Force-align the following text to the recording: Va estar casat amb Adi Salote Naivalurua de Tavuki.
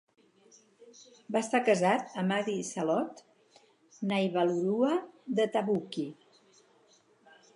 Va 1.35 1.41
estar 1.45 1.59
casat 1.67 2.15
amb 2.21 2.35
Adi 2.37 2.55
Salote 2.69 4.07
Naivalurua 4.13 4.97
de 5.41 5.45
Tavuki. 5.57 6.07